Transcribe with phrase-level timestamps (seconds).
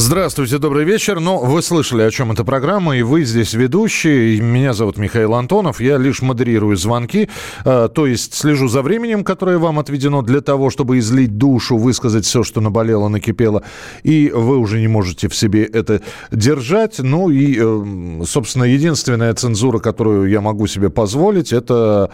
[0.00, 1.18] Здравствуйте, добрый вечер.
[1.18, 4.40] Ну, вы слышали, о чем эта программа, и вы здесь ведущий.
[4.40, 5.80] Меня зовут Михаил Антонов.
[5.80, 7.28] Я лишь модерирую звонки,
[7.64, 12.26] э, то есть слежу за временем, которое вам отведено для того, чтобы излить душу, высказать
[12.26, 13.64] все, что наболело, накипело,
[14.04, 17.00] и вы уже не можете в себе это держать.
[17.00, 22.12] Ну и, э, собственно, единственная цензура, которую я могу себе позволить, это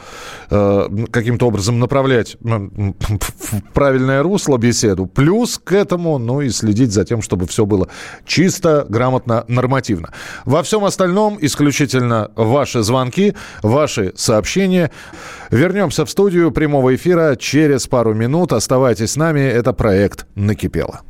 [0.48, 5.04] э, каким-то образом направлять в правильное русло беседу.
[5.04, 7.73] Плюс к этому, ну и следить за тем, чтобы все было
[8.26, 10.10] чисто, грамотно, нормативно.
[10.44, 14.90] Во всем остальном исключительно ваши звонки, ваши сообщения.
[15.50, 18.52] Вернемся в студию прямого эфира через пару минут.
[18.52, 19.40] Оставайтесь с нами.
[19.40, 21.00] Это проект «Накипело».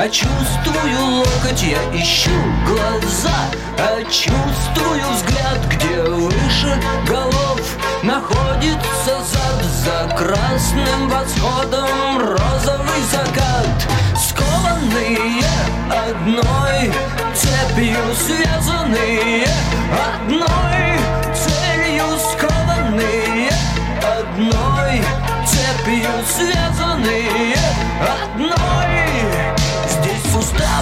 [0.00, 2.30] А чувствую локоть Я ищу
[2.64, 3.34] глаза,
[3.78, 7.60] а чувствую взгляд Где выше голов.
[8.04, 13.88] Находится зад За красным восходом розовый закат.
[14.16, 15.42] Скованные
[15.90, 16.92] одной
[17.34, 19.48] цепью связанные.
[20.14, 21.00] Одной
[21.34, 23.50] целью скованные.
[24.00, 25.02] Одной
[25.44, 27.56] цепью связанные.
[28.00, 28.37] Одной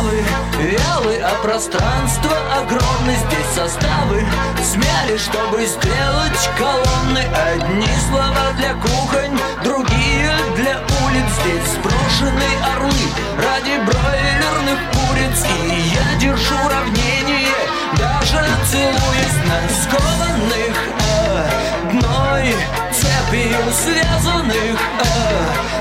[0.06, 0.22] суставы
[0.58, 4.22] вялы, а пространство огромное Здесь составы.
[4.62, 7.24] Смяли, чтобы сделать колонны.
[7.54, 11.28] Одни слова для кухонь, другие для улиц.
[11.40, 13.06] Здесь сброшены орлы
[13.38, 15.44] ради бройлерных куриц.
[15.64, 17.56] И я держу равнение,
[17.98, 20.76] даже целуясь на скованных
[21.84, 22.54] одной
[22.92, 24.80] цепью связанных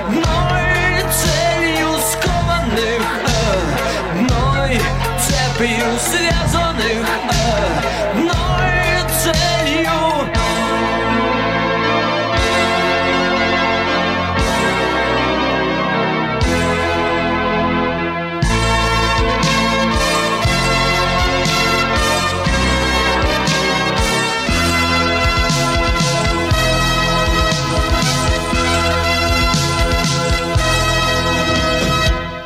[0.08, 0.85] одной
[5.56, 7.08] цепью связанных
[8.14, 8.26] одной
[9.24, 9.92] целью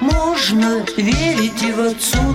[0.02, 1.80] Можно верить и в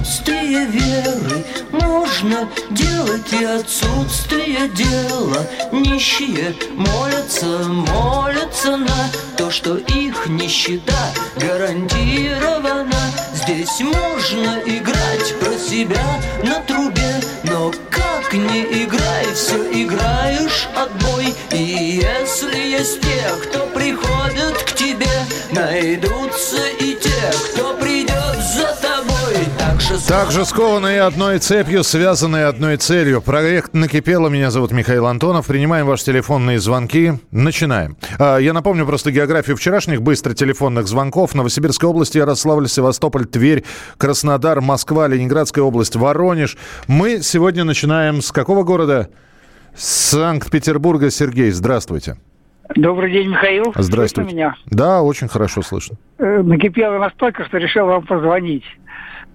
[0.05, 5.47] отсутствие веры Можно делать и отсутствие дела.
[5.73, 13.01] Нищие молятся, молятся на то, что их нищета гарантирована.
[13.33, 16.05] Здесь можно играть про себя
[16.43, 21.35] на трубе Но как не играй, все играешь отбой.
[21.51, 25.09] И если есть те, кто приходят к тебе
[25.51, 28.24] Найдутся и те, кто придет
[29.99, 33.23] Также скованные одной цепью, связанные одной целью.
[33.23, 34.29] Проект «Накипело».
[34.29, 35.47] Меня зовут Михаил Антонов.
[35.47, 37.13] Принимаем ваши телефонные звонки.
[37.31, 37.97] Начинаем.
[38.19, 41.35] А, Я напомню просто географию вчерашних быстро телефонных звонков.
[41.35, 43.65] Новосибирская область, Ярославль, Севастополь, Тверь,
[43.97, 46.57] Краснодар, Москва, Ленинградская область, Воронеж.
[46.89, 49.11] Мы сегодня начинаем с какого города?
[49.77, 51.11] Санкт-Петербурга.
[51.11, 52.17] Сергей, здравствуйте.
[52.75, 53.73] Добрый день, Михаил.
[53.77, 54.31] Здравствуйте.
[54.31, 54.55] Слышно меня?
[54.67, 55.97] Да, очень хорошо слышно.
[56.19, 58.65] Э, Накипело настолько, что решил вам позвонить.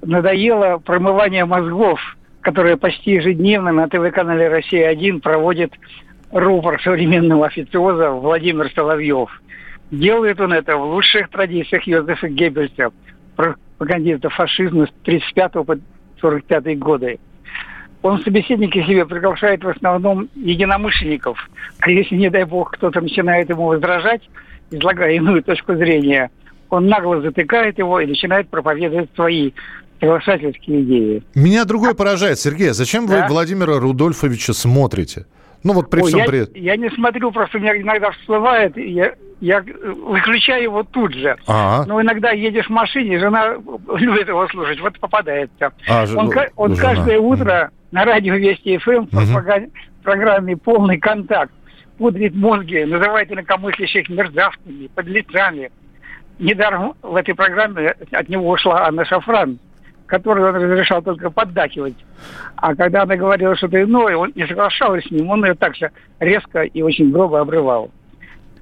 [0.02, 2.00] Надоело промывание мозгов,
[2.42, 5.74] которое почти ежедневно на ТВ-канале «Россия-1» проводит
[6.32, 9.30] рупор современного официоза Владимир Соловьев.
[9.92, 12.92] Делает он это в лучших традициях Йозефа Геббельса,
[13.36, 15.78] пропагандиста фашизма с 35 по
[16.22, 17.20] 45 годы.
[18.02, 21.38] Он собеседники себе приглашает в основном единомышленников.
[21.80, 24.22] А если, не дай бог, кто-то начинает ему возражать,
[24.72, 26.32] излагая иную точку зрения,
[26.70, 29.52] он нагло затыкает его и начинает проповедовать свои
[30.00, 31.24] соглашательские идеи.
[31.36, 32.70] Меня другое поражает, Сергей.
[32.72, 33.28] а Зачем вы Да?
[33.28, 35.26] Владимира Рудольфовича смотрите?
[35.64, 36.56] Ну вот при Ой, всем я, при этом.
[36.56, 41.36] я не смотрю, просто у меня иногда всплывает, я, я выключаю его тут же.
[41.48, 43.56] А, Но иногда едешь в машине, жена
[43.96, 45.74] любит его слушать, вот попадается.
[45.90, 46.90] А, ж- он он жена.
[46.94, 49.36] каждое утро на радио Вести ФМ в Мгм.
[49.36, 49.70] пропага-
[50.04, 51.52] программе «Полный контакт»
[51.98, 55.72] пудрит мозги, называет инакомыслящих мерзавцами, подлецами.
[56.40, 59.60] Недаром в этой программе от него ушла Анна Шафран,
[60.10, 61.96] которую он разрешал только поддакивать.
[62.56, 65.92] А когда она говорила что-то иное, он не соглашался с ним, он ее так же
[66.20, 67.92] резко и очень грубо обрывал.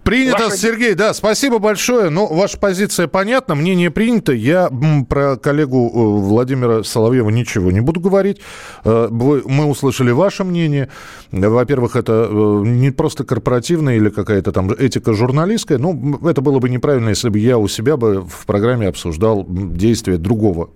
[0.07, 0.56] Принято, Ваша...
[0.57, 2.09] Сергей, да, спасибо большое.
[2.09, 4.31] Ну, ваша позиция понятна, мнение принято.
[4.31, 4.69] Я
[5.09, 8.39] про коллегу э, Владимира Соловьева ничего не буду говорить.
[8.86, 10.88] Э, мы услышали ваше мнение.
[11.33, 15.77] Во-первых, это э, не просто корпоративная или какая-то там этика журналистская.
[15.77, 20.18] Ну, это было бы неправильно, если бы я у себя бы в программе обсуждал действия
[20.18, 20.69] другого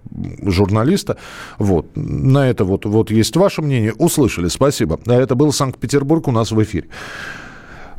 [0.43, 1.15] журналиста.
[1.57, 1.85] Вот.
[1.95, 3.93] На это вот, вот есть ваше мнение.
[3.93, 4.99] Услышали, спасибо.
[5.05, 6.89] А это был Санкт-Петербург у нас в эфире.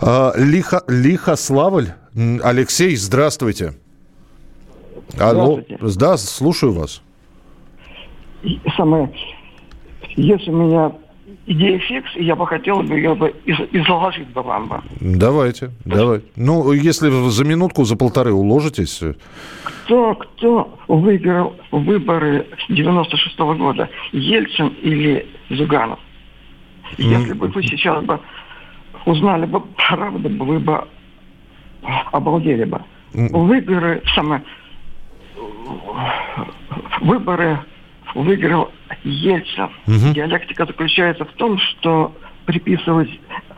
[0.02, 1.92] А, Лихо, Лихославль.
[2.42, 3.74] Алексей, здравствуйте.
[5.18, 5.60] Алло,
[5.96, 7.02] да, слушаю вас.
[8.76, 9.12] Самое,
[10.16, 10.92] если у меня
[11.46, 14.80] идея фикс, я бы хотел бы ее бы изложить бы вам бы.
[15.00, 16.22] Давайте, давай.
[16.34, 19.00] Ну, если за минутку, за полторы уложитесь.
[19.62, 23.88] Кто, кто выиграл выборы 96 -го года?
[24.10, 26.00] Ельцин или Зюганов?
[26.98, 28.18] Если бы вы сейчас бы
[29.04, 30.84] узнали бы правду, вы бы
[32.12, 32.80] обалдели бы.
[33.12, 34.42] Выборы, самое,
[37.00, 37.58] выборы
[38.14, 38.70] выиграл
[39.04, 39.70] Ельцин.
[39.86, 40.14] Угу.
[40.14, 42.14] Диалектика заключается в том, что
[42.46, 43.10] приписывать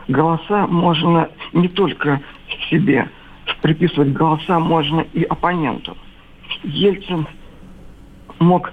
[0.07, 2.21] голоса можно не только
[2.69, 3.09] себе,
[3.61, 5.97] приписывать голоса можно и оппоненту.
[6.63, 7.27] Ельцин
[8.39, 8.71] мог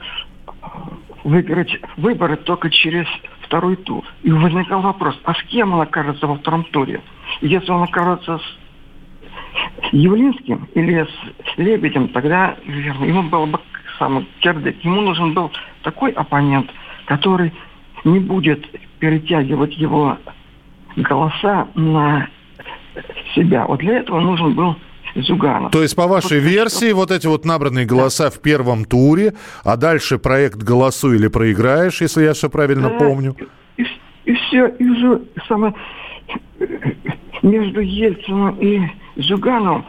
[1.24, 3.06] выиграть выборы только через
[3.52, 4.02] второй тур.
[4.22, 7.02] И возникал вопрос, а с кем он окажется во втором туре?
[7.43, 13.60] Если он окажется с Явлинским или с Лебедем, тогда, верно, ему было бы
[13.99, 14.82] самый кирдык.
[14.82, 15.52] Ему нужен был
[15.82, 16.70] такой оппонент,
[17.04, 17.52] который
[18.04, 18.66] не будет
[19.00, 20.16] перетягивать его
[20.96, 22.28] голоса на
[23.34, 23.66] себя.
[23.66, 24.76] Вот для этого нужен был
[25.14, 25.72] Зюганов.
[25.72, 26.96] То есть, по вашей вот, версии, что...
[26.96, 28.30] вот эти вот набранные голоса да.
[28.30, 33.36] в первом туре, а дальше проект «Голосуй или проиграешь», если я все правильно да, помню.
[33.76, 33.86] И,
[34.24, 35.74] и все, и же самое
[37.42, 38.80] между Ельцином и
[39.16, 39.84] Зюгановым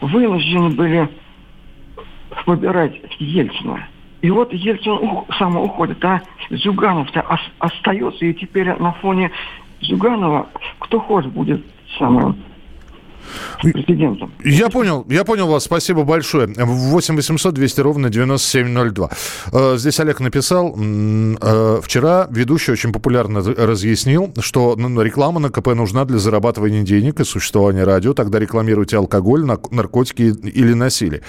[0.00, 1.08] вынуждены были
[2.46, 3.86] выбирать Ельцина.
[4.22, 4.98] И вот Ельцин
[5.38, 6.20] сам уходит, а
[6.50, 7.24] Зюганов-то
[7.58, 9.30] остается, и теперь на фоне
[9.80, 10.48] Зюганова
[10.78, 11.64] кто хочет будет
[11.98, 12.36] самым
[13.62, 14.32] президентом.
[14.44, 16.48] Я понял, я понял вас, спасибо большое.
[16.56, 19.10] 8 800 200 ровно 9702.
[19.52, 25.68] Э, здесь Олег написал, э, вчера ведущий очень популярно разъяснил, что ну, реклама на КП
[25.68, 31.22] нужна для зарабатывания денег и существования радио, тогда рекламируйте алкоголь, наркотики или насилие.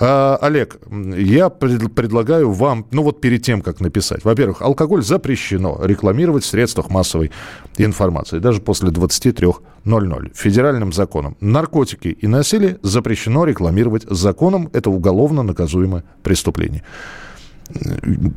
[0.00, 6.44] Э, Олег, я предлагаю вам, ну вот перед тем, как написать, во-первых, алкоголь запрещено рекламировать
[6.44, 7.30] в средствах массовой
[7.76, 10.32] информации, даже после 23.00.
[10.34, 14.70] Федеральным законом наркотики и насилие запрещено рекламировать законом.
[14.72, 16.82] Это уголовно наказуемое преступление.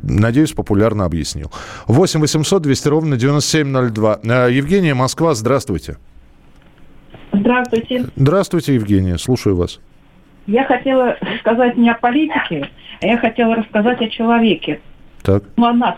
[0.02, 1.50] Надеюсь, популярно объяснил.
[1.86, 4.20] 8 800 200 ровно 9702.
[4.24, 5.96] Э, Евгения, Москва, здравствуйте.
[7.32, 8.06] Здравствуйте.
[8.14, 9.80] Здравствуйте, Евгения, слушаю вас.
[10.46, 12.68] Я хотела сказать не о политике,
[13.00, 14.80] а я хотела рассказать о человеке.
[15.22, 15.44] Так.
[15.56, 15.96] Ну, о нас.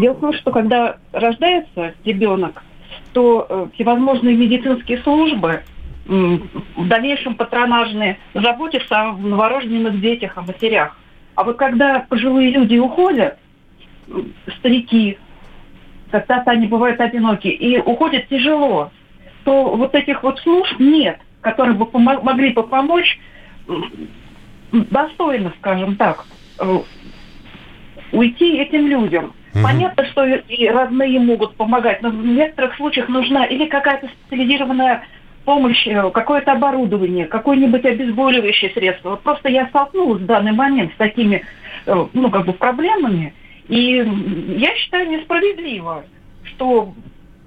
[0.00, 2.62] Дело в том, что когда рождается ребенок,
[3.12, 5.62] то э, всевозможные медицинские службы
[6.06, 10.96] в дальнейшем патронажные заботятся о новорожденных детях, о матерях.
[11.34, 13.38] А вот когда пожилые люди уходят,
[14.58, 15.18] старики,
[16.10, 18.90] когда-то они бывают одиноки, и уходят тяжело,
[19.44, 23.18] то вот этих вот служб нет, которые бы пом- могли бы помочь
[24.72, 26.26] достойно, скажем так,
[26.58, 26.78] э,
[28.12, 29.32] уйти этим людям.
[29.54, 29.62] Угу.
[29.62, 35.04] Понятно, что и родные могут помогать, но в некоторых случаях нужна или какая-то специализированная
[35.44, 39.10] помощь, э, какое-то оборудование, какое-нибудь обезболивающее средство.
[39.10, 41.42] Вот просто я столкнулась в данный момент с такими,
[41.86, 43.34] э, ну, как бы проблемами,
[43.68, 44.04] и
[44.58, 46.04] я считаю несправедливо,
[46.44, 46.94] что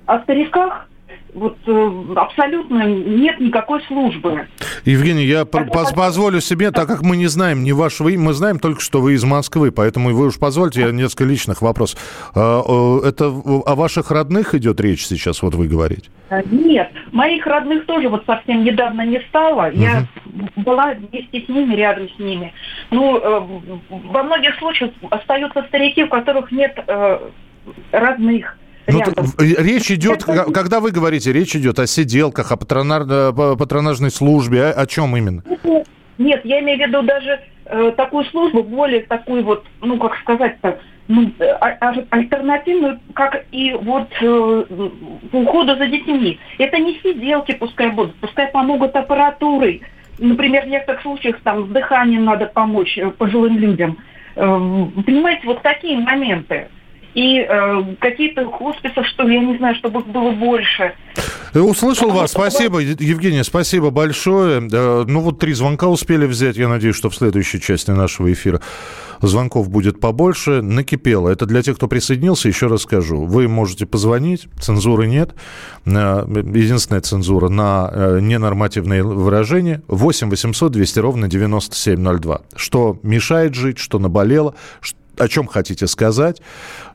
[0.05, 0.89] о стариках
[1.33, 4.47] вот э, абсолютно нет никакой службы.
[4.85, 8.33] Евгений, я Это поз- позволю себе, так как мы не знаем ни вашего имени, мы
[8.33, 11.99] знаем только, что вы из Москвы, поэтому вы уж позвольте, я несколько личных вопросов.
[12.35, 12.61] А,
[13.05, 16.09] это о ваших родных идет речь сейчас, вот вы говорите?
[16.29, 19.67] А, нет, моих родных тоже вот совсем недавно не стало.
[19.67, 19.77] Угу.
[19.79, 20.07] Я
[20.55, 22.53] была вместе с ними, рядом с ними.
[22.89, 23.41] Ну, э,
[23.89, 27.19] во многих случаях остаются старики, у которых нет э,
[27.91, 29.01] родных ну,
[29.39, 35.15] речь идет, когда вы говорите, речь идет о сиделках, о патронажной службе, о, о чем
[35.15, 35.43] именно?
[36.17, 40.59] Нет, я имею в виду даже э, такую службу, более такую вот, ну, как сказать
[40.61, 44.89] так, ну, а- а- альтернативную, как и вот э,
[45.31, 46.39] ухода за детьми.
[46.57, 49.81] Это не сиделки пускай будут, пускай помогут аппаратурой.
[50.17, 53.97] Например, в некоторых случаях там с дыханием надо помочь э, пожилым людям.
[54.35, 54.41] Э,
[55.05, 56.67] Понимаете, вот такие моменты.
[57.17, 60.93] И э, какие-то хосписы, что ли, я не знаю, чтобы их было больше.
[61.55, 62.29] Э, Услышал Потому вас.
[62.29, 64.61] что- Спасибо, Евгения, спасибо большое.
[64.71, 66.57] Э, Ну вот три звонка успели взять.
[66.57, 68.61] Я надеюсь, что в следующей части нашего эфира
[69.21, 70.61] звонков будет побольше.
[70.61, 71.29] Накипело.
[71.29, 73.25] Это для тех, кто присоединился, еще раз скажу.
[73.25, 75.31] Вы можете позвонить, цензуры нет.
[75.87, 79.81] Э, Единственная цензура на ненормативные выражения.
[79.87, 82.41] 8 800 200 ровно 9702.
[82.55, 86.41] Что мешает жить, что наболело, ш- о чем хотите сказать,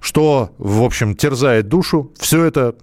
[0.00, 2.12] что, в общем, терзает душу.
[2.19, 2.75] Все это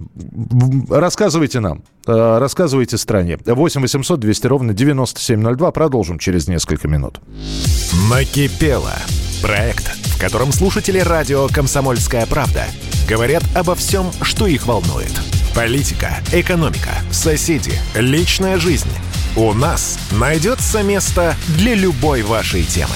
[0.89, 3.37] рассказывайте нам, э, рассказывайте стране.
[3.45, 5.71] 8 800 200 ровно 9702.
[5.71, 7.19] Продолжим через несколько минут.
[8.09, 8.93] Накипело.
[9.41, 12.65] Проект, в котором слушатели радио «Комсомольская правда»
[13.07, 15.11] говорят обо всем, что их волнует.
[15.55, 18.89] Политика, экономика, соседи, личная жизнь.
[19.35, 22.95] У нас найдется место для любой вашей темы.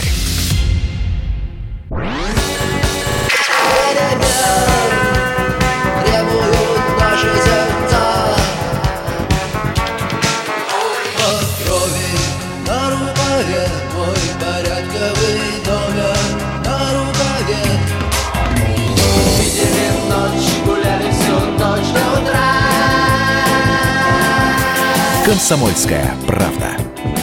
[25.34, 26.78] «Комсомольская правда».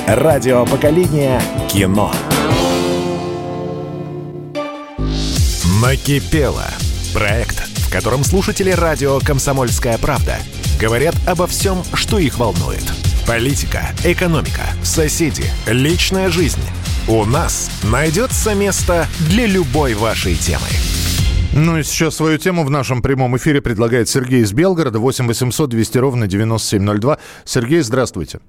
[0.09, 2.13] Радио поколения кино.
[5.81, 6.67] Накипело.
[7.15, 10.39] Проект, в котором слушатели радио «Комсомольская правда»
[10.81, 12.83] говорят обо всем, что их волнует.
[13.29, 16.59] Политика, экономика, соседи, личная жизнь.
[17.07, 20.67] У нас найдется место для любой вашей темы.
[21.53, 24.99] Ну и сейчас свою тему в нашем прямом эфире предлагает Сергей из Белгорода.
[25.01, 27.19] 8 800 200 ровно 9702.
[27.45, 28.41] Сергей, здравствуйте.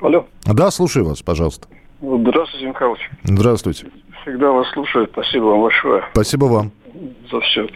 [0.00, 0.26] Алло.
[0.44, 1.68] Да, слушаю вас, пожалуйста.
[2.00, 3.10] Здравствуйте, Михайлович.
[3.22, 3.86] Здравствуйте.
[4.22, 5.08] Всегда вас слушаю.
[5.12, 6.72] Спасибо вам большое Спасибо вам.
[7.30, 7.68] за все.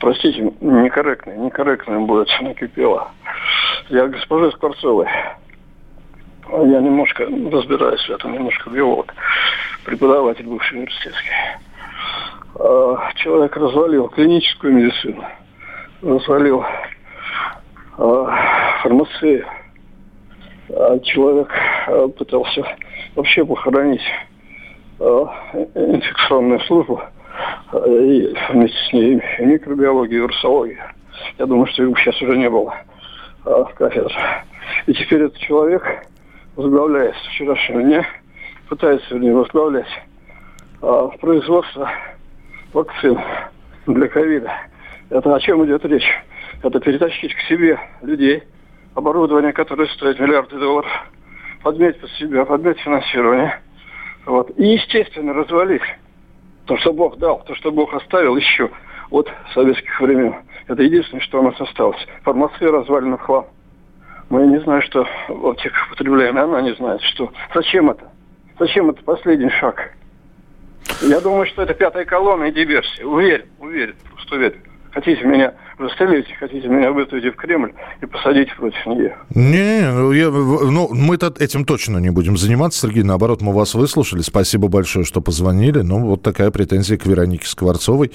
[0.00, 3.10] Простите, некорректно, некорректно будет накипело.
[3.88, 5.06] Я к госпоже Скворцовой.
[6.50, 9.14] Я немножко разбираюсь в этом, немножко биолог,
[9.84, 11.30] преподаватель бывший университетский.
[12.58, 15.24] А, Человек развалил клиническую медицину,
[16.02, 16.64] развалил
[17.96, 19.46] а, фармацию.
[20.70, 21.50] А Человек
[21.86, 22.64] а, пытался
[23.14, 24.02] вообще похоронить
[25.00, 25.26] э,
[25.74, 27.00] инфекционную службу
[27.72, 30.78] э, и вместе с ней микробиологию, и вирусологию.
[31.38, 32.74] Я думаю, что их сейчас уже не было
[33.44, 34.12] э, кафедр.
[34.86, 36.06] И теперь этот человек
[36.54, 38.06] возглавляет с вчерашнего дня,
[38.68, 40.02] пытается, вернее, возглавлять
[40.82, 41.90] э, производство
[42.72, 43.18] вакцин
[43.86, 44.52] для ковида.
[45.10, 46.08] Это о чем идет речь?
[46.62, 48.42] Это перетащить к себе людей,
[48.94, 50.90] оборудование, которое стоит миллиарды долларов,
[51.62, 53.60] подметь под себя, подметь финансирование.
[54.26, 54.50] Вот.
[54.58, 55.82] И, естественно, развалить
[56.66, 58.70] то, что Бог дал, то, что Бог оставил еще
[59.10, 60.34] от советских времен.
[60.66, 62.06] Это единственное, что у нас осталось.
[62.24, 63.46] Фармация развалена в хлам.
[64.28, 67.32] Мы не знаем, что в аптеках потребляем, она не знает, что.
[67.54, 68.10] Зачем это?
[68.58, 69.94] Зачем это последний шаг?
[71.02, 73.04] Я думаю, что это пятая колонна и диверсия.
[73.04, 74.62] Уверен, уверен, просто уверен.
[74.92, 79.16] Хотите меня расстреливать, хотите меня вытащить в Кремль и посадить против нее.
[79.34, 83.02] Не, ну, я- ну, мы-то этим точно не будем заниматься, Сергей.
[83.02, 84.22] Наоборот, мы вас выслушали.
[84.22, 85.80] Спасибо большое, что позвонили.
[85.80, 88.12] Ну, вот такая претензия к Веронике Скворцовой.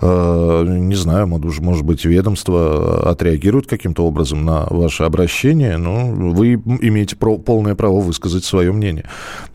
[0.00, 5.76] Э, не знаю, может, быть, ведомство отреагирует каким-то образом на ваше обращение.
[5.76, 9.04] Ну, вы имеете полное право высказать свое мнение.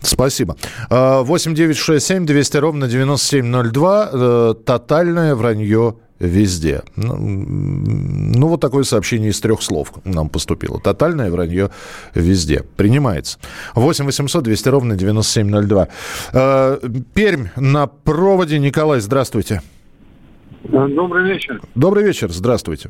[0.01, 0.55] Спасибо.
[0.89, 4.09] Э, 8 9 6 7 200 ровно 9702.
[4.11, 6.83] Э, Тотальное вранье везде.
[6.95, 10.79] Ну, ну, вот такое сообщение из трех слов нам поступило.
[10.79, 11.69] Тотальное вранье
[12.13, 12.63] везде.
[12.75, 13.39] Принимается.
[13.75, 15.87] 8 800 200 ровно 9702.
[16.33, 16.77] Э,
[17.13, 18.59] Пермь на проводе.
[18.59, 19.61] Николай, здравствуйте.
[20.63, 21.61] Добрый вечер.
[21.75, 22.89] Добрый вечер, здравствуйте.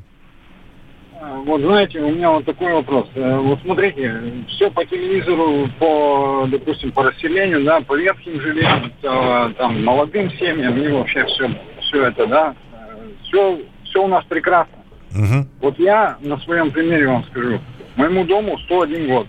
[1.21, 3.07] А, Вот знаете, у меня вот такой вопрос.
[3.15, 9.83] Э, Вот смотрите, все по телевизору, по, допустим, по расселению, да, по ветхим э, там,
[9.83, 11.49] молодым семьям и вообще все,
[11.81, 12.55] все это, да,
[13.27, 14.73] все, все у нас прекрасно.
[15.11, 15.47] Мгм.
[15.61, 17.59] Вот я на своем примере вам скажу.
[17.95, 19.27] Моему дому 101 год.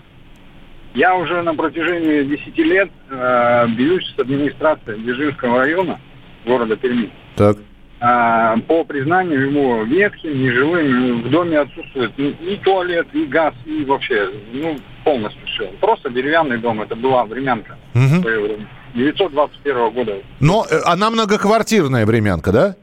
[0.93, 5.99] Я уже на протяжении 10 лет э, бьюсь с администрацией Дзержинского района
[6.45, 7.11] города Перми.
[7.35, 7.57] Так.
[8.01, 14.29] А, по признанию его ветхим, нежилым, в доме отсутствует и, туалет, и газ, и вообще,
[14.53, 15.67] ну, полностью все.
[15.81, 17.77] Просто деревянный дом, это была времянка
[18.47, 18.67] время.
[18.95, 20.13] 921 года.
[20.39, 22.75] Но э, она многоквартирная времянка, да?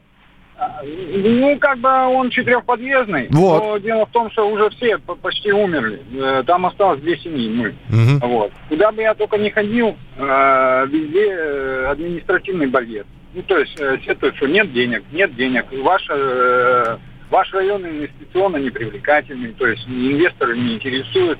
[0.83, 3.27] Ну, как бы он четырехподъездный.
[3.31, 3.63] Вот.
[3.63, 6.01] Но дело в том, что уже все по- почти умерли.
[6.15, 7.75] Э, Там осталось две семьи, мы.
[7.89, 8.19] Мгм.
[8.21, 8.51] Вот.
[8.69, 13.05] Куда бы я только не ходил, э, везде э, административный барьер.
[13.33, 15.65] Ну, то есть, э, сетуют, что нет денег, нет денег.
[15.83, 16.97] Ваш, э,
[17.29, 21.37] ваш район инвестиционно непривлекательный, то есть инвесторы не интересуют.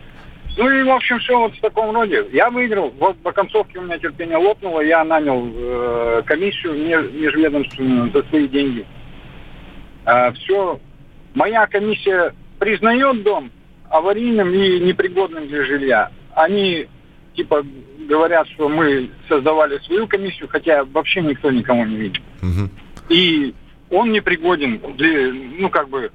[0.57, 2.25] Ну и, в общем, все вот в таком роде.
[2.33, 8.11] Я выиграл, вот по концовке у меня терпение лопнуло, я нанял э, комиссию меж- межведомственную
[8.11, 8.85] за свои деньги.
[10.35, 10.79] Все,
[11.33, 13.51] моя комиссия признает дом
[13.89, 16.11] аварийным и непригодным для жилья.
[16.33, 16.87] Они
[17.35, 17.63] типа
[18.07, 22.21] говорят, что мы создавали свою комиссию, хотя вообще никто никому не видит.
[22.41, 22.69] Мгм.
[23.09, 23.53] И
[23.89, 26.11] он непригоден для, ну как бы,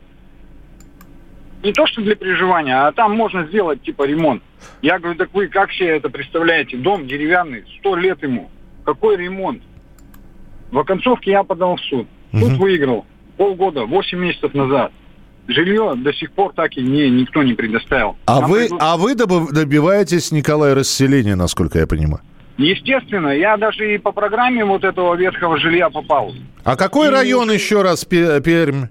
[1.63, 4.43] не то что для проживания, а там можно сделать типа ремонт.
[4.81, 6.77] Я говорю, так вы как себе это представляете?
[6.77, 8.51] Дом деревянный, сто лет ему.
[8.85, 9.63] Какой ремонт?
[10.71, 12.07] В оконцовке я подал в суд.
[12.33, 12.57] Суд Мгм.
[12.57, 14.93] выиграл полгода, 8 месяцев назад.
[15.49, 18.17] Жилье до сих пор так и не, никто не предоставил.
[18.27, 22.21] А Нам вы, предла- а вы добиваетесь, Николай, расселения, насколько я понимаю?
[22.59, 26.33] Естественно, я даже и по программе вот этого ветхого жилья попал.
[26.65, 28.87] А какой И- район еще раз, Пе- Пермь?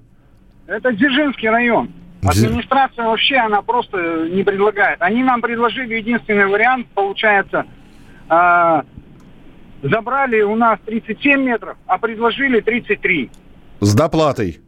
[0.68, 1.90] Это Дзержинский район.
[2.24, 5.02] Администрация вообще, она просто не предлагает.
[5.02, 7.66] Они нам предложили единственный вариант, получается,
[8.30, 8.84] а,
[9.82, 13.30] забрали у нас 37 метров, а предложили 33.
[13.82, 14.62] С доплатой.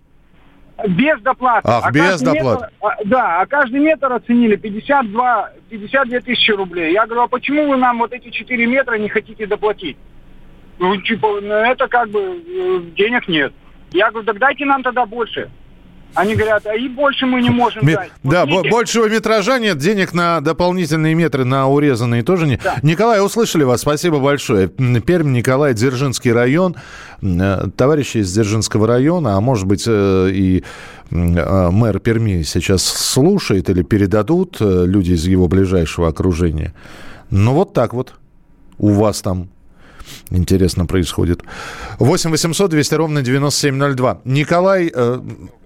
[0.88, 1.68] Без доплаты.
[1.70, 2.64] Ах, А без доплаты.
[2.66, 6.92] метр- а, да, а каждый метр оценили 52, 52 тысячи рублей.
[6.94, 9.98] Я говорю, а почему вы нам вот эти 4 метра не хотите доплатить?
[10.80, 13.54] Ну, типа, ну, это как бы э, денег нет.
[13.92, 15.50] Я говорю, так дайте нам тогда больше.
[16.16, 18.12] Они говорят, а и больше мы не можем Ме- дать.
[18.24, 18.70] Да, Вот видите?
[18.70, 22.62] большего метража нет, денег на дополнительные метры, на урезанные тоже нет.
[22.64, 22.76] Да.
[22.82, 24.68] Николай, услышали вас, спасибо большое.
[24.68, 26.76] Пермь, Николай, Дзержинский район.
[27.22, 30.64] Э, Товарищи из Дзержинского района, а может быть э, и
[31.10, 36.74] э, мэр Перми сейчас слушает или передадут люди из его ближайшего окружения.
[37.30, 38.14] Ну вот так вот
[38.78, 39.50] у вас там
[40.32, 41.42] интересно происходит.
[42.00, 44.22] 8 800 200 ровно 9702.
[44.26, 44.92] Николай...
[44.94, 45.18] э,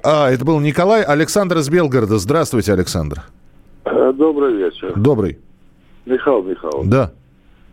[0.04, 1.04] а, это был Николай.
[1.04, 2.18] Александр из Белгорода.
[2.18, 3.24] Здравствуйте, Александр.
[3.86, 4.94] Э, Добрый вечер.
[4.96, 5.40] Добрый.
[6.06, 6.90] Михаил Михайлович.
[6.90, 7.12] Да.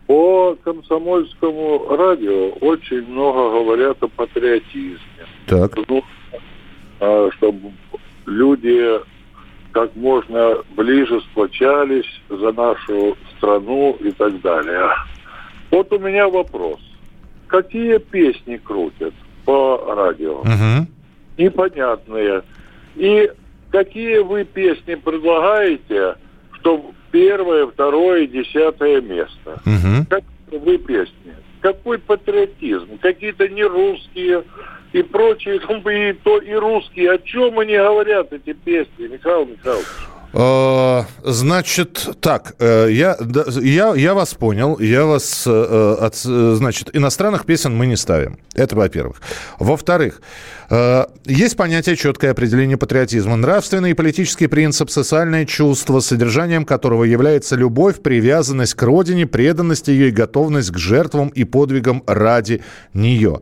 [0.07, 4.99] По комсомольскому радио очень много говорят о патриотизме.
[5.47, 5.71] Так.
[5.87, 6.03] Ну,
[7.31, 7.71] чтобы
[8.25, 8.99] люди
[9.75, 14.89] как можно ближе сплочались за нашу страну и так далее.
[15.71, 16.79] Вот у меня вопрос.
[17.47, 19.13] Какие песни крутят
[19.45, 20.43] по радио?
[20.43, 20.87] Мгм.
[21.37, 22.43] непонятные.
[22.95, 23.29] И
[23.71, 26.15] какие вы песни предлагаете,
[26.59, 29.61] чтобы первое, второе, десятое место?
[29.65, 30.05] Мгм.
[30.09, 31.33] Как вы песни?
[31.61, 32.97] Какой патриотизм?
[32.99, 34.43] Какие-то нерусские
[34.93, 35.57] и прочие,
[36.09, 37.11] и то и русские.
[37.11, 39.87] О чем они говорят, эти песни, Михаил Михайлович?
[40.35, 43.17] Э, Значит, так, э, я,
[43.61, 48.37] я, я вас понял, я вас, э, от, значит, иностранных песен мы не ставим.
[48.53, 49.21] Это во-первых.
[49.59, 50.21] Во-вторых,
[51.25, 53.35] есть понятие четкое определение патриотизма.
[53.35, 60.07] Нравственный и политический принцип, социальное чувство, содержанием которого является любовь, привязанность к родине, преданность ее
[60.07, 63.41] и готовность к жертвам и подвигам ради нее.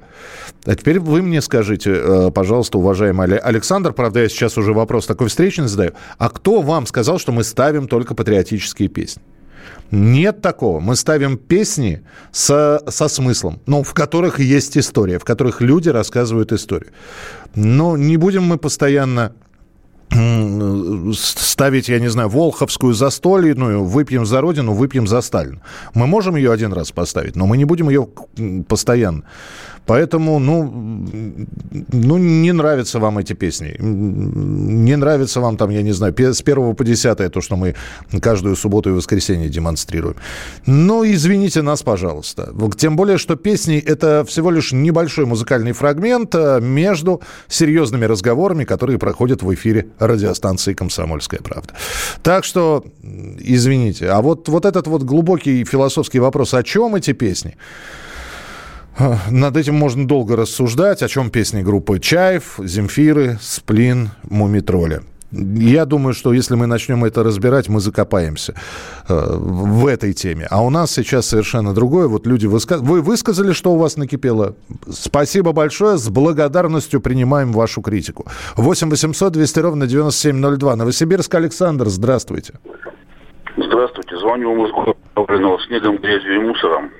[0.65, 5.27] А теперь вы мне скажите, пожалуйста, уважаемый Але- Александр, правда, я сейчас уже вопрос такой
[5.29, 9.21] встречный задаю, а кто вам сказал, что мы ставим только патриотические песни?
[9.91, 10.79] Нет такого.
[10.79, 16.51] Мы ставим песни со, со смыслом, ну, в которых есть история, в которых люди рассказывают
[16.51, 16.91] историю.
[17.55, 19.33] Но не будем мы постоянно
[20.09, 25.61] м, ставить, я не знаю, Волховскую застольную, выпьем за Родину, выпьем за Сталина.
[25.93, 28.07] Мы можем ее один раз поставить, но мы не будем ее
[28.67, 29.23] постоянно.
[29.85, 30.63] Поэтому, ну,
[31.91, 33.75] ну, не нравятся вам эти песни.
[33.79, 37.75] Не нравится вам там, я не знаю, с первого по десятое, то, что мы
[38.21, 40.15] каждую субботу и воскресенье демонстрируем.
[40.65, 42.53] Ну, извините нас, пожалуйста.
[42.77, 48.97] Тем более, что песни– это всего лишь небольшой музыкальный фрагмент э, между серьезными разговорами, которые
[48.97, 51.73] проходят в эфире радиостанции «Комсомольская правда».
[52.21, 52.85] Так что,
[53.39, 54.09] извините.
[54.09, 57.55] А вот, вот этот вот глубокий философский вопрос, о чем эти песни?
[59.29, 65.01] Над этим можно долго рассуждать, о чем песни группы Чаев, Земфиры, Сплин, Мумитроля.
[65.31, 68.53] Я думаю, что если мы начнем это разбирать, мы закопаемся
[69.09, 70.45] э, в этой теме.
[70.51, 72.07] А у нас сейчас совершенно другое.
[72.07, 72.77] Вот люди выска...
[72.77, 74.53] Вы высказали, что у вас накипело.
[74.91, 75.97] Спасибо большое.
[75.97, 78.27] С благодарностью принимаем вашу критику.
[78.57, 80.75] 8 800 200 ровно 9702.
[80.75, 81.33] Новосибирск.
[81.33, 82.53] Александр, здравствуйте.
[83.57, 86.91] Здравствуйте, звоню в Москву, управленного снегом, грязью и мусором.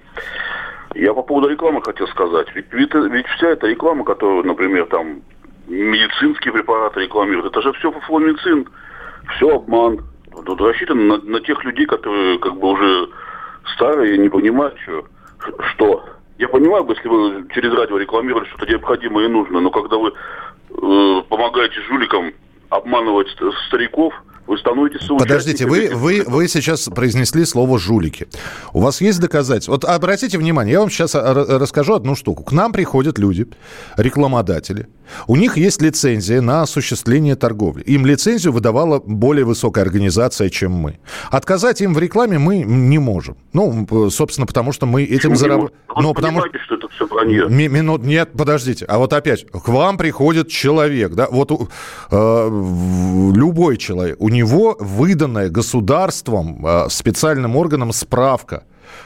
[0.96, 2.48] Я по поводу рекламы хотел сказать.
[2.54, 5.22] Ведь, ведь, ведь вся эта реклама, которую, например, там
[5.68, 7.48] медицинские препараты рекламируют.
[7.48, 8.68] Это же все фуфломицин,
[9.36, 10.02] все обман.
[10.46, 13.10] Тут рассчитано на, на тех людей, которые как бы уже
[13.76, 15.06] старые, не понимают, что.
[15.72, 16.06] что.
[16.38, 21.22] Я понимаю, если вы через радио рекламировали что-то необходимое и нужно, но когда вы э,
[21.30, 22.34] помогаете жуликам
[22.70, 23.30] обманывать
[23.68, 24.14] стариков,
[24.48, 28.28] вы становитесь Подождите, вы, вы, вы сейчас произнесли слово «жулики».
[28.74, 29.74] У вас есть доказательства?
[29.74, 32.44] Вот обратите внимание, я вам сейчас расскажу одну штуку.
[32.44, 33.48] К нам приходят люди,
[33.98, 34.88] рекламодатели.
[35.28, 37.84] У них есть лицензия на осуществление торговли.
[37.84, 41.00] Им лицензию выдавала более высокая организация, чем мы.
[41.32, 43.38] Отказать им в рекламе мы не можем.
[43.54, 45.74] Ну, собственно, потому что мы этим зарабатываем.
[45.96, 47.48] Ну, потому что это все вранье.
[47.50, 48.86] Минут, нет, подождите.
[48.86, 52.48] А вот опять, к вам приходит человек, да, вот э,
[53.36, 58.64] любой человек, у него выданная государством, э, специальным органом справка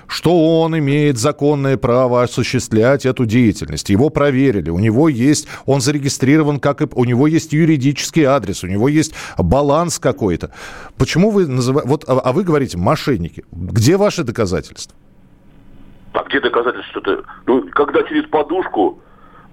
[0.08, 3.89] что он имеет законное право осуществлять эту деятельность.
[3.89, 8.67] Его проверили, у него есть, он зарегистрирован, как и, у него есть юридический адрес, у
[8.67, 10.52] него есть баланс какой-то.
[10.97, 13.43] Почему вы называете, вот, а, а вы говорите мошенники.
[13.52, 14.95] Где ваши доказательства?
[16.13, 16.89] А где доказательства?
[16.91, 19.00] Что то Ну, когда через подушку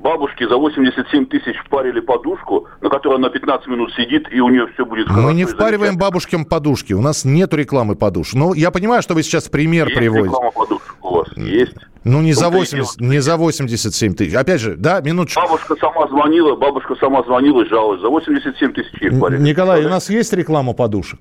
[0.04, 4.66] бабушке за 87 тысяч впарили подушку, на которой она 15 минут сидит, и у нее
[4.74, 5.26] все будет хорошо.
[5.26, 6.92] Мы не впариваем бабушкам подушки.
[6.92, 8.34] У нас нет рекламы подушек.
[8.34, 10.28] Ну, я понимаю, что вы сейчас пример есть приводите.
[10.28, 11.28] реклама подушек у вас?
[11.36, 11.76] Есть.
[12.04, 14.34] Ну, не за, 80, не за 87 тысяч.
[14.34, 15.40] Опять же, да, минуточку.
[15.40, 18.02] Бабушка сама звонила, бабушка сама звонила и жаловалась.
[18.02, 19.12] За 87 тысяч их.
[19.12, 21.20] Николай, у нас есть реклама подушек?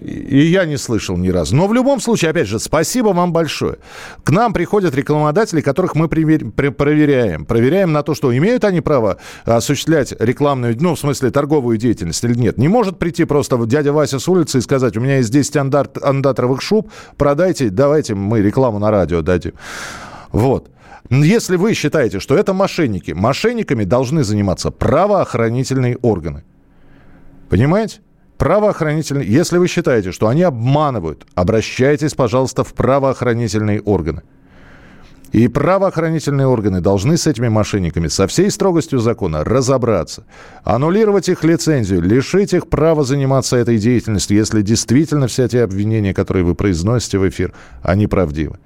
[0.00, 1.56] И я не слышал ни разу.
[1.56, 3.78] Но в любом случае, опять же, спасибо вам большое.
[4.22, 7.44] К нам приходят рекламодатели, которых мы проверяем.
[7.44, 12.34] Проверяем на то, что имеют они право осуществлять рекламную, ну, в смысле, торговую деятельность или
[12.34, 12.58] нет.
[12.58, 15.88] Не может прийти просто дядя Вася с улицы и сказать, у меня есть 10 андар,
[16.02, 19.52] андатровых шуб, продайте, давайте мы рекламу на радио дадим.
[20.30, 20.70] Вот.
[21.10, 26.44] Если вы считаете, что это мошенники, мошенниками должны заниматься правоохранительные органы.
[27.48, 28.00] Понимаете?
[28.38, 34.22] Правоохранительные, если вы считаете, что они обманывают, обращайтесь, пожалуйста, в правоохранительные органы.
[35.32, 40.24] И правоохранительные органы должны с этими мошенниками со всей строгостью закона разобраться,
[40.64, 46.44] аннулировать их лицензию, лишить их права заниматься этой деятельностью, если действительно все те обвинения, которые
[46.44, 48.58] вы произносите в эфир, они правдивы.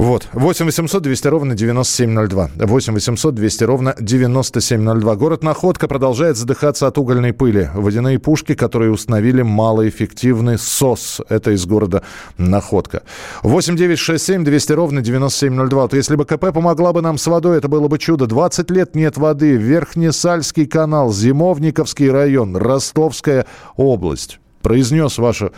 [0.00, 0.28] Вот.
[0.32, 2.50] 8 800 200 ровно 9702.
[2.56, 5.16] 8 800 200 ровно 9702.
[5.16, 7.68] Город Находка продолжает задыхаться от угольной пыли.
[7.74, 11.20] Водяные пушки, которые установили малоэффективный СОС.
[11.28, 12.02] Это из города
[12.38, 13.02] Находка.
[13.42, 15.82] 8 9 6 7 200 ровно 9702.
[15.82, 18.26] Вот если бы КП помогла бы нам с водой, это было бы чудо.
[18.26, 19.56] 20 лет нет воды.
[19.56, 23.44] Верхнесальский канал, Зимовниковский район, Ростовская
[23.76, 25.50] область произнес ваше,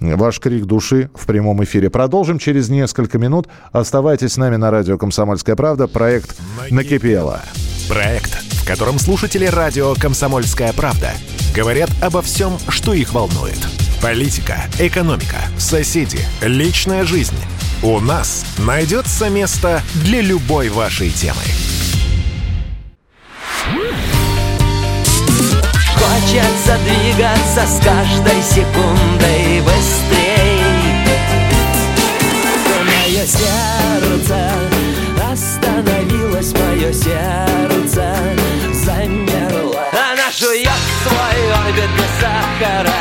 [0.00, 1.90] ваш крик души в прямом эфире.
[1.90, 3.48] Продолжим через несколько минут.
[3.72, 5.86] Оставайтесь с нами на радио «Комсомольская правда».
[5.86, 6.36] Проект
[6.70, 7.40] «Накипело».
[7.88, 11.10] Проект, в котором слушатели радио «Комсомольская правда»
[11.54, 13.58] говорят обо всем, что их волнует.
[14.02, 17.36] Политика, экономика, соседи, личная жизнь.
[17.82, 21.42] У нас найдется место для любой вашей темы.
[26.20, 30.60] Хочется двигаться с каждой секундой быстрей
[32.84, 34.52] Мое сердце
[35.32, 38.14] остановилось, мое сердце
[38.84, 40.68] замерло Она жует
[41.02, 42.92] свой орбит без сахара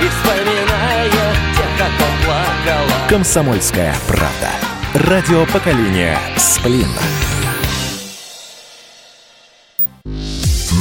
[0.00, 1.12] И вспоминает
[1.56, 1.90] тех, как
[2.24, 4.50] плакала Комсомольская правда.
[4.94, 6.88] Радио поколения Сплин.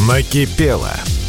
[0.08, 0.94] Накипело.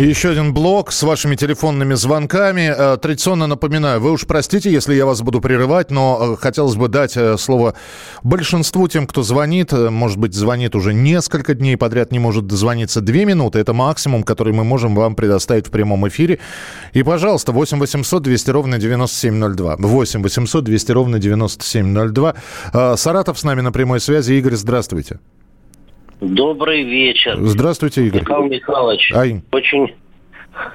[0.00, 2.72] Еще один блок с вашими телефонными звонками.
[2.74, 6.88] Э, традиционно напоминаю, вы уж простите, если я вас буду прерывать, но э, хотелось бы
[6.88, 7.74] дать э, слово
[8.22, 9.72] большинству тем, кто звонит.
[9.72, 13.58] Может быть, звонит уже несколько дней подряд, не может дозвониться две минуты.
[13.58, 16.38] Это максимум, который мы можем вам предоставить в прямом эфире.
[16.94, 19.76] И, пожалуйста, 8 800 200 ровно 9702.
[19.80, 22.96] 8 800 200 ровно 9702.
[22.96, 24.32] Саратов с нами на прямой связи.
[24.32, 25.18] Игорь, здравствуйте.
[26.20, 27.36] Добрый вечер.
[27.38, 28.20] Здравствуйте, Игорь.
[28.20, 29.42] Михаил Михайлович, Ай.
[29.52, 29.94] очень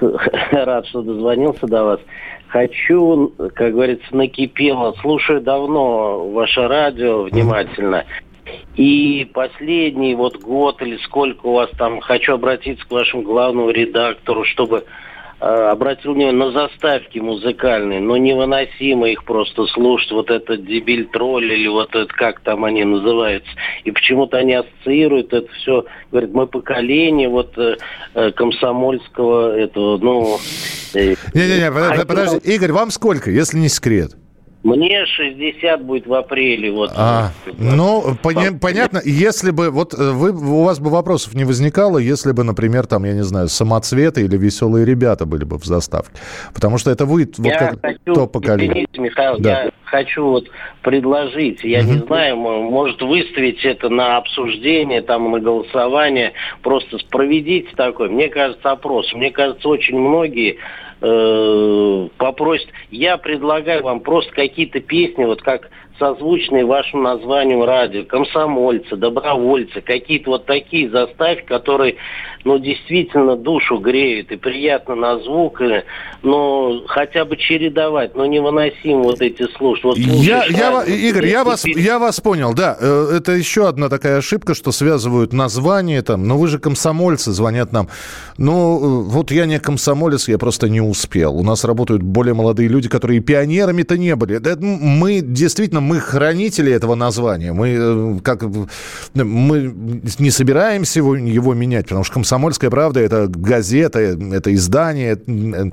[0.50, 2.00] рад, что дозвонился до вас.
[2.48, 4.94] Хочу, как говорится, накипело.
[5.00, 8.04] Слушаю давно ваше радио внимательно.
[8.76, 14.44] И последний вот год или сколько у вас там, хочу обратиться к вашему главному редактору,
[14.44, 14.84] чтобы
[15.38, 21.68] обратил внимание на заставки музыкальные, но невыносимо их просто слушать, вот этот дебиль тролль или
[21.68, 23.50] вот это, как там они называются.
[23.84, 27.76] И почему-то они ассоциируют это все, говорят, мы поколение вот э,
[28.14, 30.38] э комсомольского этого, ну...
[30.94, 34.16] Не-не-не, э, подожди, Игорь, вам сколько, если не секрет?
[34.66, 36.72] Мне 60 будет в апреле.
[36.72, 36.90] Вот.
[36.96, 39.00] А, ну, поня- понятно.
[39.04, 43.04] Если бы, вот э, вы, у вас бы вопросов не возникало, если бы, например, там,
[43.04, 46.18] я не знаю, самоцветы или веселые ребята были бы в заставке.
[46.52, 48.70] Потому что это вы вот я хочу, то поколение.
[48.70, 49.64] Извините, Михаил, да.
[49.64, 50.50] я хочу вот
[50.82, 51.92] предложить, я угу.
[51.92, 58.70] не знаю, может выставить это на обсуждение, там, на голосование, просто проведите такой, мне кажется,
[58.70, 59.12] опрос.
[59.14, 60.58] Мне кажется, очень многие
[61.00, 62.68] э, попросят.
[62.90, 70.30] Я предлагаю вам просто какие-то песни, вот как созвучные вашему названию радио, комсомольцы, добровольцы, какие-то
[70.30, 71.96] вот такие заставки, которые,
[72.44, 75.84] ну, действительно душу греют и приятно на звук, и,
[76.22, 79.84] ну, хотя бы чередовать, но невыносимо вот эти слушать.
[79.84, 84.18] Вот я, я, Игорь, я вас, я вас понял, да, э, это еще одна такая
[84.18, 87.88] ошибка, что связывают название там, но вы же комсомольцы, звонят нам.
[88.38, 91.36] Ну, э, вот я не комсомолец, я просто не успел.
[91.36, 94.40] У нас работают более молодые люди, которые пионерами-то не были.
[94.60, 97.52] Мы действительно мы хранители этого названия.
[97.52, 98.42] Мы, э, как,
[99.14, 99.74] мы
[100.18, 105.12] не собираемся его, его менять, потому что «Комсомольская правда»— это газета, это издание,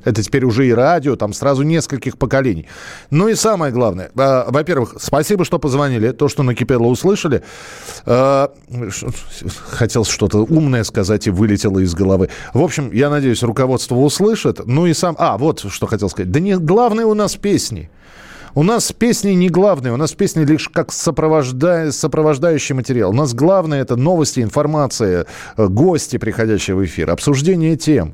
[0.06, 2.68] это теперь уже и радио, там сразу нескольких поколений.
[3.10, 7.44] Ну и самое главное, а, во-первых, спасибо, что позвонили, то, что накипело, услышали.
[9.72, 12.30] Хотел что-то умное сказать и вылетело из головы.
[12.54, 14.66] В общем, я надеюсь, руководство услышит.
[14.66, 15.16] Ну и сам...
[15.18, 16.32] А, вот что хотел сказать.
[16.32, 17.90] Да не главное у нас песни.
[18.56, 21.92] У нас песни не главные, у нас песни лишь как сопровожда...
[21.92, 23.10] сопровождающий материал.
[23.10, 25.26] У нас главное это новости, информация,
[25.58, 28.14] э, гости, приходящие в эфир, обсуждение тем.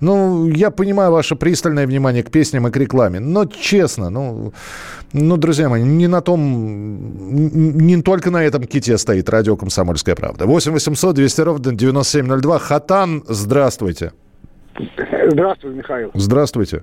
[0.00, 4.52] Ну, я понимаю ваше пристальное внимание к песням и к рекламе, но честно, ну,
[5.14, 10.46] ну друзья мои, не на том, не только на этом ките стоит радио «Комсомольская правда».
[10.46, 12.58] 8 800 200 ровно 9702.
[12.58, 14.12] Хатан, здравствуйте.
[15.30, 16.10] Здравствуй, Михаил.
[16.14, 16.82] Здравствуйте.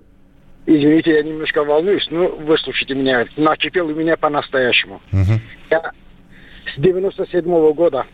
[0.68, 3.28] Извините, я немножко волнуюсь, но выслушайте меня.
[3.38, 5.02] Накипел у меня по-настоящему.
[5.12, 5.40] Угу.
[5.70, 5.92] Я
[6.74, 8.06] с 97 -го года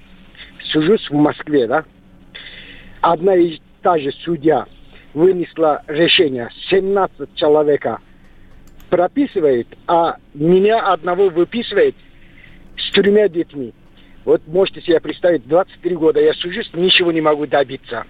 [0.66, 1.86] сужусь в Москве, да?
[3.00, 4.66] Одна и та же судья
[5.14, 8.00] вынесла решение, 17 человека
[8.90, 11.96] прописывает, а меня одного выписывает
[12.78, 13.74] с тремя детьми.
[14.26, 18.06] Вот можете себе представить, 23 года я сужусь, ничего не могу добиться.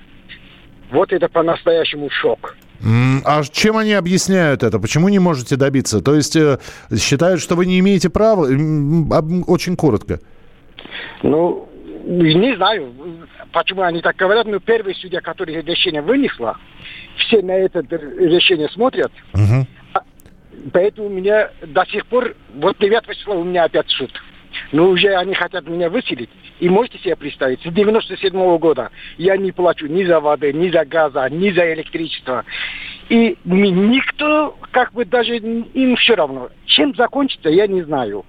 [0.92, 2.58] Вот это по-настоящему шок.
[3.26, 4.80] А чем они объясняют это?
[4.80, 6.02] Почему не можете добиться?
[6.02, 6.58] То есть э,
[6.98, 8.48] считают, что вы не имеете права?
[9.48, 10.20] Очень коротко.
[11.22, 11.70] Ну,
[12.06, 12.92] не знаю,
[13.52, 16.58] почему они так говорят, но первый судья, который решение вынесла,
[17.18, 19.12] все на это решение смотрят.
[19.34, 19.68] Угу.
[20.74, 24.12] Поэтому у меня до сих пор, вот 9 числа у меня опять суд.
[24.72, 26.30] Но уже они хотят меня выселить.
[26.62, 30.70] И можете себе представить, с 97 -го года я не плачу ни за воды, ни
[30.70, 32.46] за газа, ни за электричество.
[33.10, 36.50] И никто, как бы даже им все равно.
[36.68, 38.26] Чем закончится, я не знаю.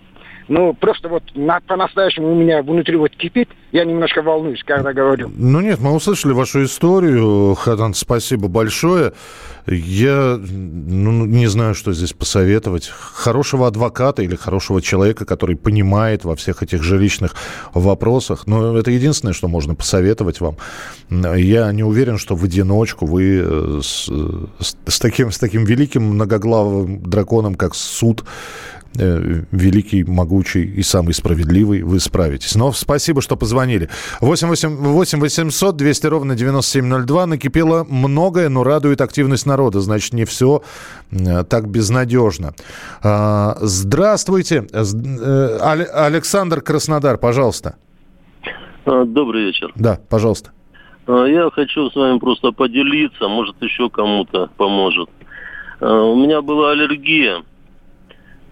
[0.53, 3.49] Ну, просто вот на, по-настоящему у меня внутри вот кипит.
[3.73, 5.33] Я немножко волнуюсь, когда говорю.
[5.35, 7.55] Ну нет, мы услышали вашу историю.
[7.55, 9.15] Хадан, спасибо большое.
[9.67, 12.89] Я ну, не знаю, что здесь посоветовать.
[12.89, 17.35] Хорошего адвоката или хорошего человека, который понимает во всех этих жилищных
[17.73, 18.47] вопросах.
[18.47, 20.57] Но это единственное, что можно посоветовать вам.
[21.09, 24.07] Я не уверен, что в одиночку вы э, с,
[24.61, 28.23] с, с, таким, с таким великим многоглавым драконом, как суд,
[28.99, 32.55] Э, великий, могучий и самый справедливый, вы справитесь.
[32.57, 33.89] Но спасибо, что позвонили.
[34.21, 37.27] 8, 8, 8 800 200 ровно 9702.
[37.27, 39.81] Накипело многое, но радует активность народа.
[39.81, 40.63] Значит, не все
[41.11, 42.53] э, так безнадежно.
[43.03, 44.67] А, здравствуйте.
[44.71, 47.77] Э, Александр Краснодар, пожалуйста.
[48.85, 49.73] А, добрый вечер.
[49.75, 50.51] Да, пожалуйста.
[51.07, 55.09] А, я хочу с вами просто поделиться, может, еще кому-то поможет.
[55.81, 57.43] У меня была аллергия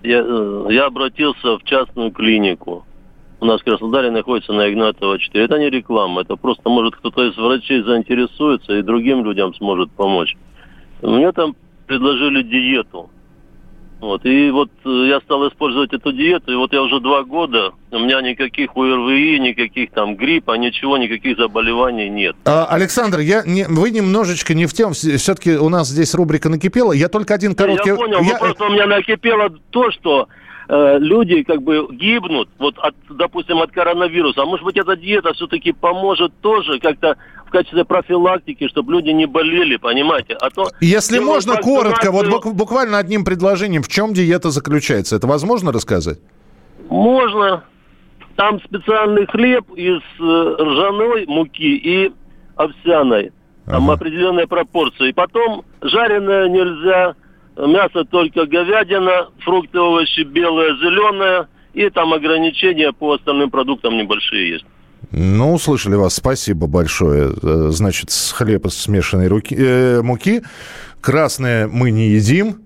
[0.03, 2.85] я, э, я обратился в частную клинику.
[3.41, 5.45] У нас в Краснодаре находится на Игнатова 4.
[5.45, 10.37] Это не реклама, это просто, может, кто-то из врачей заинтересуется и другим людям сможет помочь.
[11.01, 13.11] Мне там предложили диету.
[14.01, 14.25] Вот.
[14.25, 17.99] И вот э, я стал использовать эту диету, и вот я уже два года, у
[17.99, 22.35] меня никаких ОРВИ, никаких там гриппа, ничего, никаких заболеваний нет.
[22.47, 26.93] А, Александр, я не, вы немножечко не в тем, все-таки у нас здесь рубрика «Накипела»,
[26.93, 27.91] я только один короткий...
[27.91, 28.39] Я понял, я...
[28.39, 30.29] просто у меня накипело то, что
[30.69, 34.43] э, люди как бы гибнут, вот, от, допустим, от коронавируса.
[34.43, 37.19] А может быть, эта диета все-таки поможет тоже как-то
[37.51, 40.35] в качестве профилактики, чтобы люди не болели, понимаете?
[40.41, 40.71] А то...
[40.81, 45.17] Если можно, коротко, вот буквально одним предложением, в чем диета заключается?
[45.17, 46.21] Это возможно рассказать?
[46.89, 47.65] Можно.
[48.37, 52.13] Там специальный хлеб из э, ржаной муки и
[52.55, 53.33] овсяной.
[53.67, 53.95] Там ага.
[53.95, 55.09] определенная пропорция.
[55.09, 57.17] И потом жареное нельзя,
[57.57, 61.49] мясо только говядина, фрукты, овощи белое, зеленое.
[61.75, 64.65] И там ограничения по остальным продуктам небольшие есть.
[65.13, 66.15] Ну, услышали вас.
[66.15, 67.33] Спасибо большое.
[67.43, 70.43] Э, значит, хлеб из смешанной руки, э, муки.
[71.01, 72.63] Красное мы не едим.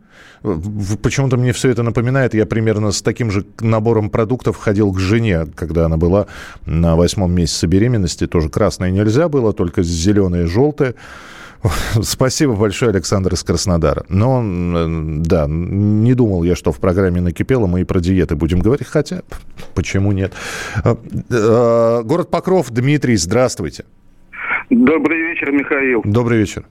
[1.03, 5.47] Почему-то мне все это напоминает, я примерно с таким же набором продуктов ходил к жене,
[5.55, 6.27] когда она была
[6.67, 8.27] на восьмом месяце беременности.
[8.27, 10.97] Тоже красное нельзя было, только зеленое и желтое.
[12.03, 14.05] Спасибо большое, Александр из Краснодара.
[14.09, 18.87] Но, да, не думал я, что в программе «Накипело» мы и про диеты будем говорить,
[18.87, 19.23] хотя
[19.75, 20.35] почему нет.
[20.85, 20.97] А,
[21.31, 23.85] а, город Покров, Дмитрий, здравствуйте.
[24.71, 26.03] Добрый вечер, Михаил.
[26.05, 26.65] Добрый вечер.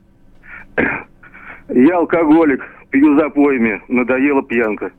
[1.69, 4.91] Я алкоголик, пью запоями, надоела пьянка.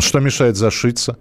[0.00, 1.18] Что мешает зашиться?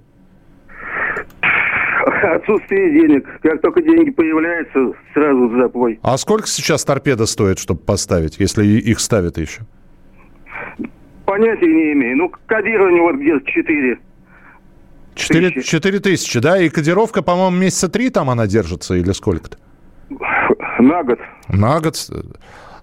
[2.23, 3.27] Отсутствие денег.
[3.41, 5.99] Как только деньги появляются, сразу запой.
[6.01, 9.61] А сколько сейчас торпеда стоит, чтобы поставить, если их ставят еще?
[11.25, 12.17] Понятия не имею.
[12.17, 13.99] Ну, кодирование вот где-то 4.
[15.15, 16.59] 4, 4 тысячи, да?
[16.59, 19.57] И кодировка, по-моему, месяца три там она держится или сколько-то?
[20.79, 21.19] На год.
[21.49, 21.95] На год.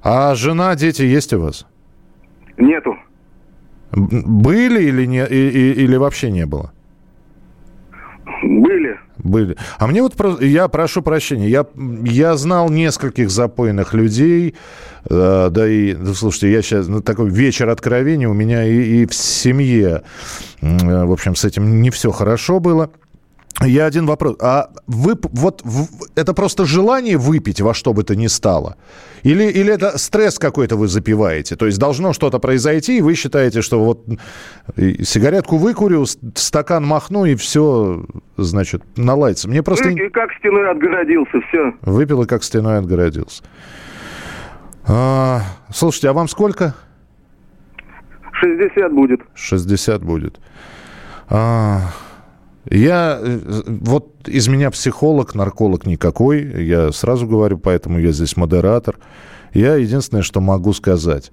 [0.02, 1.66] А жена, дети есть у вас?
[2.56, 2.96] Нету.
[3.92, 6.72] Были или, не, и, и, или вообще не было?
[8.42, 8.98] Были.
[9.26, 9.56] Были.
[9.78, 11.66] А мне вот, я прошу прощения, я,
[12.04, 14.54] я знал нескольких запойных людей,
[15.08, 19.06] э, да и, ну, слушайте, я сейчас, ну, такой вечер откровений у меня и, и
[19.06, 20.02] в семье,
[20.60, 22.90] э, в общем, с этим не все хорошо было.
[23.62, 24.36] Я один вопрос.
[24.40, 25.62] А вы вот
[26.14, 28.76] это просто желание выпить во что бы то ни стало?
[29.22, 31.56] Или, или это стресс какой-то вы запиваете?
[31.56, 34.04] То есть должно что-то произойти, и вы считаете, что вот
[34.76, 38.04] сигаретку выкурю, стакан махну, и все,
[38.36, 39.48] значит, наладится.
[39.48, 39.88] Мне просто...
[39.88, 41.72] И как стеной отгородился, все.
[41.80, 43.42] Выпил и как стеной отгородился.
[44.86, 45.40] А,
[45.72, 46.74] слушайте, а вам сколько?
[48.32, 49.20] 60 будет.
[49.34, 50.38] 60 будет.
[51.28, 51.90] А,
[52.70, 58.98] я, э, вот из меня психолог, нарколог никакой, я сразу говорю, поэтому я здесь модератор.
[59.52, 61.30] Я единственное, что могу сказать.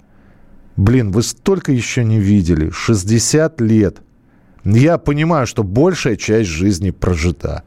[0.76, 3.98] Блин, вы столько еще не видели, 60 лет.
[4.64, 7.64] Я понимаю, что большая часть жизни прожита.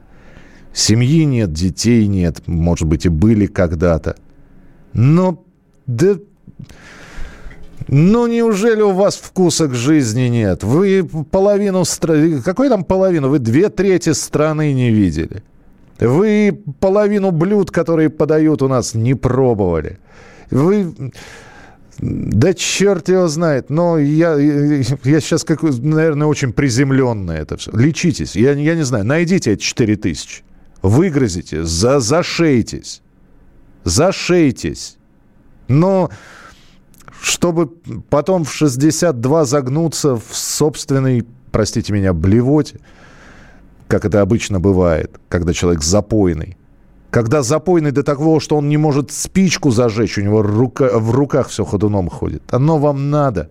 [0.72, 4.16] Семьи нет, детей нет, может быть, и были когда-то.
[4.92, 5.44] Но,
[5.86, 6.16] да,
[7.88, 10.64] ну, неужели у вас вкуса к жизни нет?
[10.64, 12.42] Вы половину страны...
[12.42, 13.28] Какой там половину?
[13.28, 15.42] Вы две трети страны не видели.
[16.00, 19.98] Вы половину блюд, которые подают у нас, не пробовали.
[20.50, 21.12] Вы...
[21.98, 23.70] Да черт его знает.
[23.70, 27.70] Но я, я сейчас, как, наверное, очень приземленно это все.
[27.72, 28.36] Лечитесь.
[28.36, 29.04] Я, я не знаю.
[29.04, 30.42] Найдите эти 4 тысячи.
[30.82, 31.62] Выгрызите.
[31.62, 33.00] За, зашейтесь.
[33.84, 34.98] Зашейтесь.
[35.68, 36.10] Но
[37.26, 37.66] чтобы
[38.08, 42.78] потом в 62 загнуться в собственной, простите меня, блевоте,
[43.88, 46.56] как это обычно бывает, когда человек запойный.
[47.10, 51.48] Когда запойный до того, что он не может спичку зажечь, у него рука, в руках
[51.48, 52.42] все ходуном ходит.
[52.52, 53.50] Оно вам надо.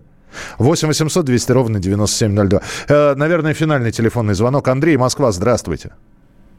[0.58, 2.62] 8 800 200 ровно 9702.
[2.88, 4.68] Э, наверное, финальный телефонный звонок.
[4.70, 5.92] Андрей, Москва, здравствуйте.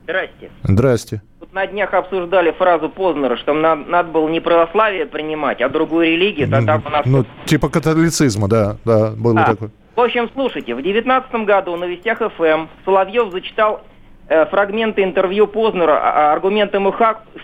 [0.04, 0.50] Здрасте.
[0.64, 1.22] Здрасте.
[1.56, 6.50] На днях обсуждали фразу Познера, что нам надо было не православие принимать, а другую религию,
[6.50, 7.06] тогда бы нас...
[7.06, 9.70] Ну, типа католицизма, да, да, было а, такое.
[9.94, 13.80] В общем, слушайте, в девятнадцатом году на Вестях ФМ Соловьев зачитал
[14.28, 16.92] э, фрагменты интервью Познера а, а аргументам и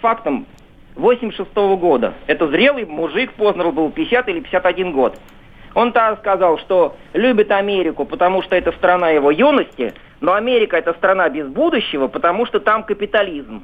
[0.02, 0.44] фактам
[0.96, 2.12] 86 -го года.
[2.26, 5.18] Это зрелый мужик, Познер был 50 или 51 год.
[5.74, 10.92] Он тогда сказал, что любит Америку, потому что это страна его юности, но Америка это
[10.92, 13.62] страна без будущего, потому что там капитализм.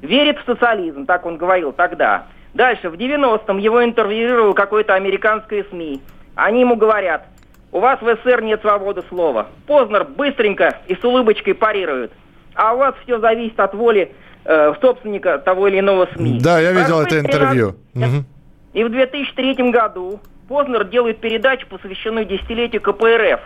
[0.00, 2.26] Верит в социализм, так он говорил тогда.
[2.54, 6.00] Дальше, в 90-м его интервьюировал какой-то американское СМИ.
[6.34, 7.26] Они ему говорят,
[7.72, 9.48] у вас в СССР нет свободы слова.
[9.66, 12.12] Познер быстренько и с улыбочкой парирует.
[12.54, 14.12] А у вас все зависит от воли
[14.44, 16.40] э, собственника того или иного СМИ.
[16.40, 17.74] Да, я видел это интервью.
[18.72, 23.40] И в 2003 году Познер делает передачу, посвященную десятилетию КПРФ.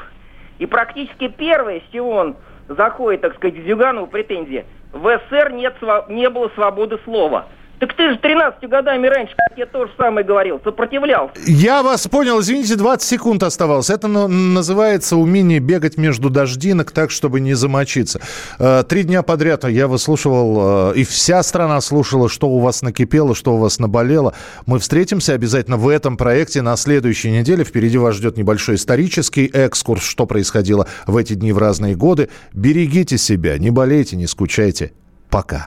[0.59, 2.37] И практически первое, с чего он
[2.69, 5.75] заходит, так сказать, в Зюганову претензии, в СССР нет,
[6.09, 7.47] не было свободы слова.
[7.83, 11.35] Так ты же 13 годами раньше, как я тоже самое говорил, сопротивлялся.
[11.49, 13.91] Я вас понял, извините, 20 секунд оставалось.
[13.91, 18.21] Это называется умение бегать между дождинок так, чтобы не замочиться.
[18.61, 23.35] Э, три дня подряд я выслушивал, э, и вся страна слушала, что у вас накипело,
[23.35, 24.33] что у вас наболело.
[24.65, 27.65] Мы встретимся обязательно в этом проекте на следующей неделе.
[27.65, 32.29] Впереди вас ждет небольшой исторический экскурс, что происходило в эти дни в разные годы.
[32.53, 34.93] Берегите себя, не болейте, не скучайте.
[35.31, 35.67] Пока.